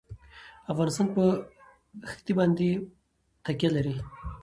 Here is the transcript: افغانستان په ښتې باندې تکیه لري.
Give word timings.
افغانستان 0.71 1.07
په 1.15 1.23
ښتې 2.11 2.33
باندې 2.39 2.67
تکیه 3.45 3.69
لري. 3.75 3.95